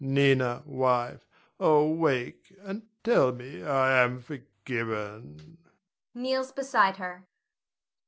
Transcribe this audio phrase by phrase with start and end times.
[0.03, 1.27] Nina, wife,
[1.59, 5.59] oh, wake and tell me I am forgiven!
[6.17, 7.27] [_Kneels beside her.